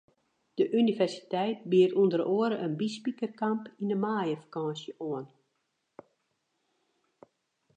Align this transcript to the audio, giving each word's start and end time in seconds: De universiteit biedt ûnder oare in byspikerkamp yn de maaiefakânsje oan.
De 0.59 0.65
universiteit 0.81 1.59
biedt 1.71 1.97
ûnder 2.01 2.23
oare 2.37 2.57
in 2.65 2.77
byspikerkamp 2.79 3.63
yn 3.81 3.89
de 3.91 3.97
maaiefakânsje 4.03 4.93
oan. 5.11 5.25